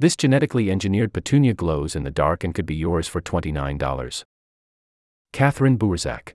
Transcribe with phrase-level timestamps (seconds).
[0.00, 4.24] This genetically engineered petunia glows in the dark and could be yours for $29.
[5.34, 6.32] Katherine Bourzac.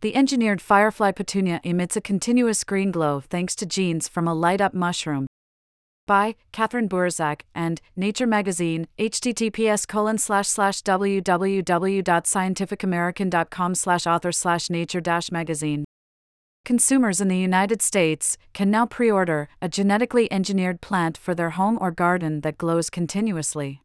[0.00, 4.60] The engineered firefly petunia emits a continuous green glow thanks to genes from a light
[4.60, 5.26] up mushroom.
[6.06, 9.84] By Katherine Bourzac and Nature Magazine, https
[10.84, 13.74] www.scientificamerican.com
[14.06, 14.30] author
[14.70, 15.00] nature
[15.32, 15.84] magazine.
[16.68, 21.56] Consumers in the United States can now pre order a genetically engineered plant for their
[21.56, 23.80] home or garden that glows continuously.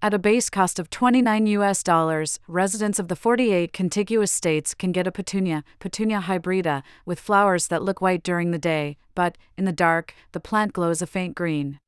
[0.00, 4.92] At a base cost of 29 US dollars, residents of the 48 contiguous states can
[4.92, 9.64] get a petunia, Petunia hybrida, with flowers that look white during the day, but, in
[9.64, 11.80] the dark, the plant glows a faint green.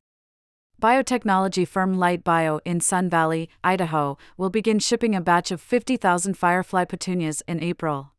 [0.83, 6.37] Biotechnology firm Light Bio in Sun Valley, Idaho, will begin shipping a batch of 50,000
[6.37, 8.11] firefly petunias in April.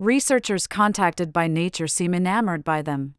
[0.00, 3.16] Researchers contacted by Nature seem enamored by them.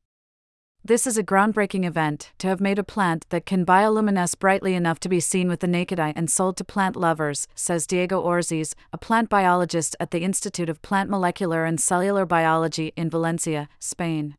[0.82, 4.98] This is a groundbreaking event to have made a plant that can bioluminesce brightly enough
[5.02, 8.76] to be seen with the naked eye and sold to plant lovers, says Diego Orzáez,
[8.94, 14.38] a plant biologist at the Institute of Plant Molecular and Cellular Biology in Valencia, Spain.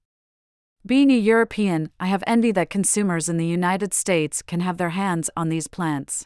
[0.86, 4.96] Being a European, I have envy that consumers in the United States can have their
[4.96, 6.24] hands on these plants.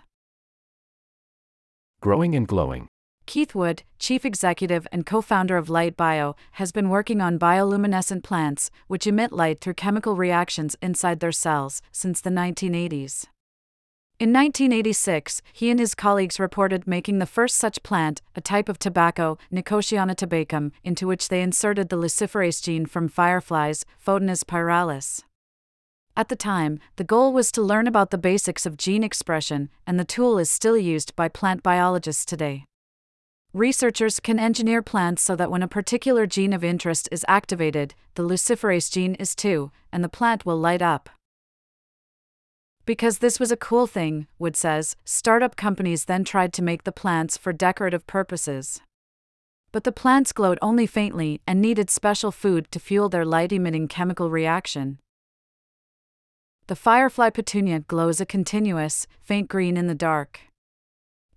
[2.01, 2.87] Growing and glowing.
[3.27, 8.23] Keith Wood, chief executive and co founder of Light Bio, has been working on bioluminescent
[8.23, 13.27] plants, which emit light through chemical reactions inside their cells, since the 1980s.
[14.21, 18.79] In 1986, he and his colleagues reported making the first such plant, a type of
[18.79, 25.23] tobacco, Nicotiana tabacum, into which they inserted the luciferase gene from fireflies, Photinus pyralis.
[26.17, 29.99] At the time, the goal was to learn about the basics of gene expression, and
[29.99, 32.67] the tool is still used by plant biologists today.
[33.55, 38.25] Researchers can engineer plants so that when a particular gene of interest is activated, the
[38.25, 41.09] luciferase gene is too, and the plant will light up.
[42.85, 46.91] Because this was a cool thing, Wood says, startup companies then tried to make the
[46.91, 48.81] plants for decorative purposes.
[49.71, 53.87] But the plants glowed only faintly and needed special food to fuel their light emitting
[53.87, 54.99] chemical reaction.
[56.67, 60.41] The firefly petunia glows a continuous, faint green in the dark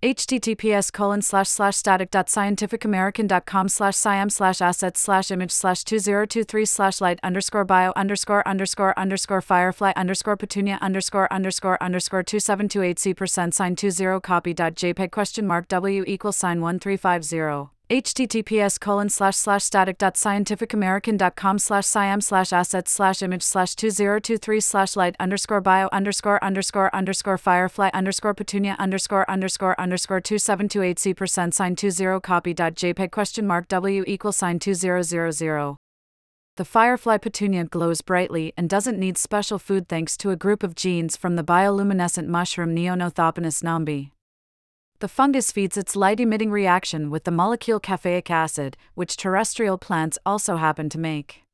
[0.02, 6.64] https colon slash slash static dot scientificamerican.com slash sciam slash assets slash image slash 2023
[6.64, 13.54] slash light underscore bio underscore underscore underscore firefly underscore petunia underscore underscore underscore 2728c percent
[13.54, 19.62] sign 20 copy dot jpeg question mark w equals sign 1350 https colon slash slash
[19.62, 26.94] scientificamerican.com slash sciam slash assets slash image slash 2023 slash light underscore bio underscore underscore
[26.94, 33.46] underscore firefly underscore petunia underscore underscore underscore 2728c percent sign 20 copy dot jpeg question
[33.46, 35.76] mark w equals sign 2000
[36.58, 40.74] the firefly petunia glows brightly and doesn't need special food thanks to a group of
[40.74, 44.10] genes from the bioluminescent mushroom Neonothopanus nambi.
[45.00, 50.18] The fungus feeds its light emitting reaction with the molecule caffeic acid, which terrestrial plants
[50.26, 51.44] also happen to make.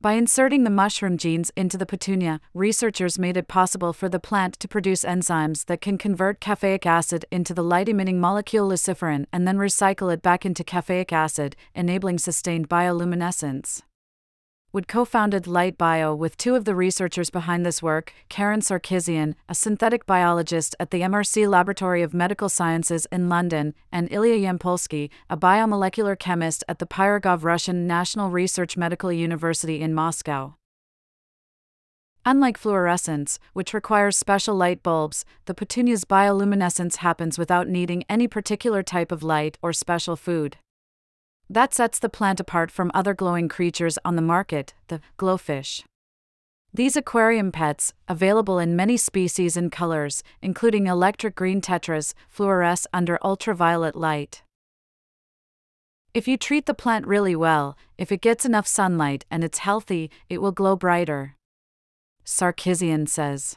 [0.00, 4.58] By inserting the mushroom genes into the petunia, researchers made it possible for the plant
[4.58, 9.46] to produce enzymes that can convert caffeic acid into the light emitting molecule luciferin and
[9.46, 13.82] then recycle it back into caffeic acid, enabling sustained bioluminescence.
[14.76, 19.34] Wood co founded Light Bio with two of the researchers behind this work Karen Sarkisyan,
[19.48, 25.08] a synthetic biologist at the MRC Laboratory of Medical Sciences in London, and Ilya Yampolsky,
[25.30, 30.56] a biomolecular chemist at the Pirogov Russian National Research Medical University in Moscow.
[32.26, 38.82] Unlike fluorescence, which requires special light bulbs, the petunia's bioluminescence happens without needing any particular
[38.82, 40.58] type of light or special food.
[41.48, 45.84] That sets the plant apart from other glowing creatures on the market, the glowfish.
[46.74, 53.18] These aquarium pets, available in many species and colors, including electric green tetras, fluoresce under
[53.24, 54.42] ultraviolet light.
[56.12, 60.10] If you treat the plant really well, if it gets enough sunlight and it's healthy,
[60.28, 61.36] it will glow brighter.
[62.24, 63.56] Sarkisyan says.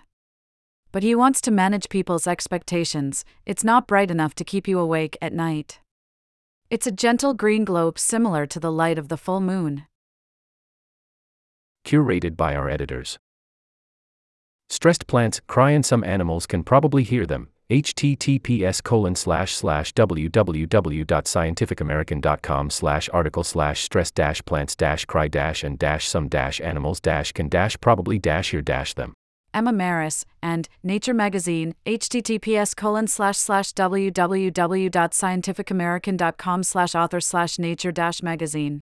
[0.91, 5.17] But he wants to manage people's expectations, it's not bright enough to keep you awake
[5.21, 5.79] at night.
[6.71, 9.87] It's a gentle green globe similar to the light of the full moon.
[11.83, 13.17] Curated by our editors.
[14.69, 17.49] Stressed plants cry and some animals can probably hear them.
[17.71, 25.79] https colon slash slash www.scientificamerican.com slash article slash stress dash plants dash cry dash and
[25.79, 29.15] dash some dash animals dash can dash probably dash hear dash them.
[29.53, 38.23] Emma Marris, and Nature Magazine, https colon slash slash www.scientificamerican.com slash author slash nature dash
[38.23, 38.81] magazine.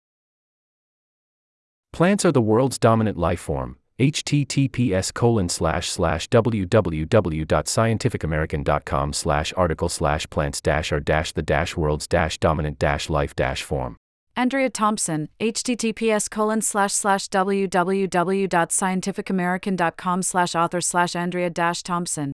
[1.93, 10.31] Plants are the world's dominant life form, https colon slash slash www.scientificamerican.com slash article slash
[10.31, 13.97] plants dash or dash the dash worlds dash dominant dash life dash form.
[14.35, 22.33] Andrea Thompson, https colon slash slash www.scientificamerican.com slash author slash Andrea Thompson.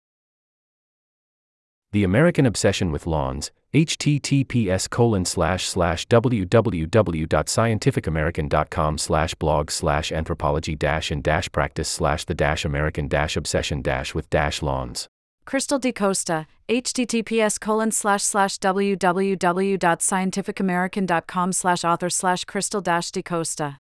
[1.93, 11.11] The American Obsession with Lawns, https colon slash slash www.scientificamerican.com slash blog slash anthropology dash
[11.11, 15.11] and dash practice slash the dash American dash obsession dash with dash lawns.
[15.47, 23.79] Krystal D'Costa, https colon slash slash www.scientificamerican.com slash author slash crystal dash DeCosta.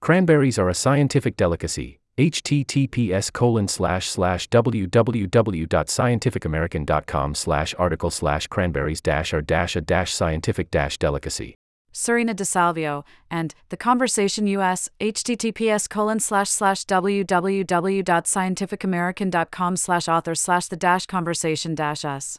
[0.00, 9.34] Cranberries are a scientific delicacy, https colon slash slash www.scientificamerican.com slash article slash cranberries dash
[9.34, 11.56] or dash a dash scientific dash delicacy.
[11.96, 20.76] Serena DeSalvio, and The Conversation US, https colon slash slash www.scientificamerican.com slash author slash the
[20.76, 22.38] dash conversation dash us.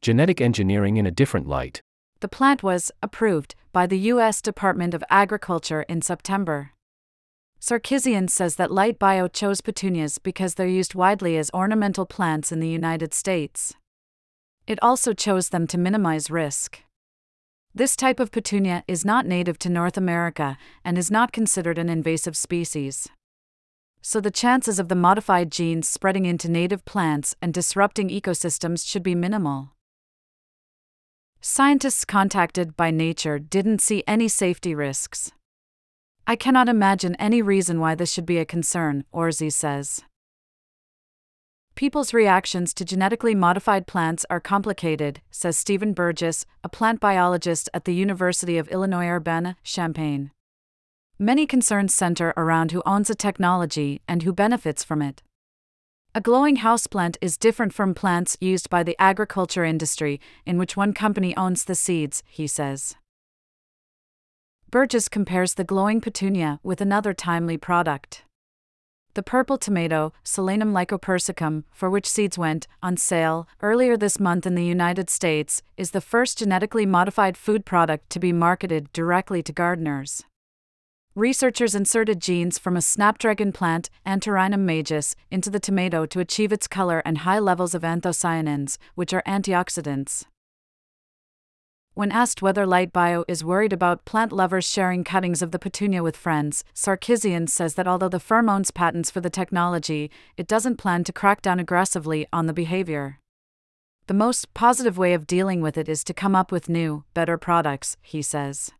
[0.00, 1.82] Genetic engineering in a different light.
[2.20, 4.40] The plant was approved by the U.S.
[4.40, 6.70] Department of Agriculture in September.
[7.60, 12.60] Sarkisyan says that Light Bio chose petunias because they're used widely as ornamental plants in
[12.60, 13.74] the United States.
[14.66, 16.80] It also chose them to minimize risk.
[17.72, 21.88] This type of petunia is not native to North America and is not considered an
[21.88, 23.08] invasive species.
[24.02, 29.04] So the chances of the modified genes spreading into native plants and disrupting ecosystems should
[29.04, 29.70] be minimal.
[31.40, 35.30] Scientists contacted by Nature didn't see any safety risks.
[36.26, 40.02] I cannot imagine any reason why this should be a concern, Orzáez says.
[41.80, 47.86] People's reactions to genetically modified plants are complicated, says Steven Burgess, a plant biologist at
[47.86, 50.30] the University of Illinois Urbana Champaign.
[51.18, 55.22] Many concerns center around who owns a technology and who benefits from it.
[56.14, 60.92] A glowing houseplant is different from plants used by the agriculture industry, in which one
[60.92, 62.94] company owns the seeds, he says.
[64.70, 68.24] Burgess compares the glowing petunia with another timely product.
[69.14, 74.54] The purple tomato, Solanum lycopersicum, for which seeds went on sale earlier this month in
[74.54, 79.52] the United States, is the first genetically modified food product to be marketed directly to
[79.52, 80.22] gardeners.
[81.16, 86.68] Researchers inserted genes from a snapdragon plant, Antirrhinum majus, into the tomato to achieve its
[86.68, 90.26] color and high levels of anthocyanins, which are antioxidants.
[91.94, 96.16] When asked whether LightBio is worried about plant lovers sharing cuttings of the petunia with
[96.16, 101.02] friends, Sarkisyan says that although the firm owns patents for the technology, it doesn't plan
[101.04, 103.18] to crack down aggressively on the behavior.
[104.06, 107.36] The most positive way of dealing with it is to come up with new, better
[107.36, 108.70] products, he says.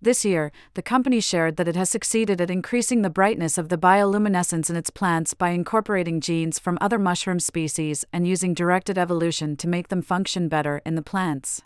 [0.00, 3.78] This year, the company shared that it has succeeded at increasing the brightness of the
[3.78, 9.56] bioluminescence in its plants by incorporating genes from other mushroom species and using directed evolution
[9.56, 11.62] to make them function better in the plants.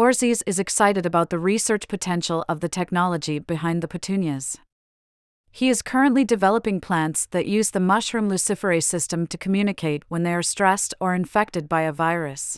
[0.00, 4.56] Orzáez is excited about the research potential of the technology behind the petunias.
[5.52, 10.32] He is currently developing plants that use the mushroom luciferase system to communicate when they
[10.32, 12.56] are stressed or infected by a virus.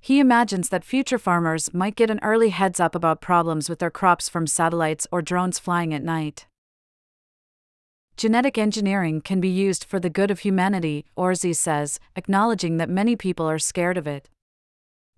[0.00, 3.90] He imagines that future farmers might get an early heads up about problems with their
[3.90, 6.46] crops from satellites or drones flying at night.
[8.16, 13.16] Genetic engineering can be used for the good of humanity, Orzáez says, acknowledging that many
[13.16, 14.30] people are scared of it.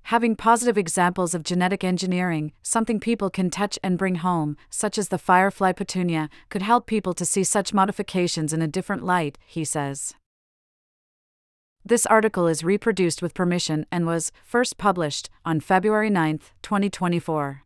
[0.05, 5.09] Having positive examples of genetic engineering, something people can touch and bring home, such as
[5.09, 9.65] the firefly petunia, could help people to see such modifications in a different light, he
[9.65, 10.15] says.
[11.85, 17.63] This article is reproduced with permission and was first published on February 9, 2024.